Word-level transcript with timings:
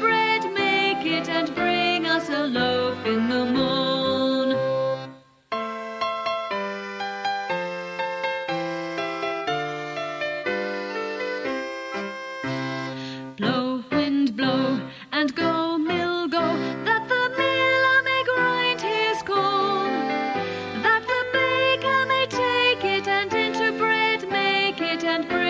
bread, 0.00 0.44
make 0.52 1.04
it 1.06 1.28
and 1.28 1.54
bring 1.54 2.06
us 2.06 2.28
a 2.28 2.44
loaf 2.46 3.04
in 3.06 3.28
the 3.28 3.44
morn. 3.44 4.56
Blow, 13.36 13.82
wind, 13.90 14.36
blow, 14.36 14.80
and 15.12 15.34
go, 15.34 15.78
mill, 15.78 16.28
go, 16.28 16.46
that 16.84 17.08
the 17.08 17.24
miller 17.38 18.02
may 18.04 18.22
grind 18.24 18.80
his 18.80 19.22
corn, 19.22 19.92
that 20.82 21.02
the 21.12 21.22
baker 21.32 22.06
may 22.06 22.26
take 22.26 22.84
it 22.84 23.08
and 23.08 23.32
into 23.32 23.76
bread, 23.78 24.28
make 24.30 24.80
it 24.80 25.04
and 25.04 25.28
bring 25.28 25.41